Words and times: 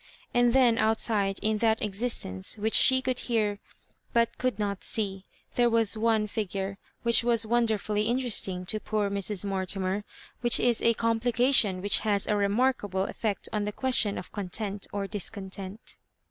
And 0.33 0.51
then 0.51 0.79
outside, 0.79 1.37
in 1.43 1.59
that 1.59 1.79
existence 1.79 2.57
which 2.57 2.73
she 2.73 3.03
could 3.03 3.19
hear 3.19 3.59
but 4.13 4.35
could 4.39 4.57
not 4.57 4.83
see, 4.83 5.27
there 5.53 5.69
was 5.69 5.95
one 5.95 6.25
figure 6.25 6.79
which 7.03 7.23
was 7.23 7.45
wonderfully 7.45 8.07
interesting 8.07 8.65
to 8.65 8.79
poor 8.79 9.11
Mrs. 9.11 9.45
Mortimer; 9.45 10.03
which 10.39 10.59
is 10.59 10.81
a 10.81 10.95
complication 10.95 11.83
which 11.83 11.99
has 11.99 12.25
a 12.25 12.35
remarkable 12.35 13.03
effect 13.03 13.47
on 13.53 13.65
the 13.65 13.71
question 13.71 14.17
of 14.17 14.31
content 14.31 14.87
or 14.91 15.05
discontent. 15.05 15.97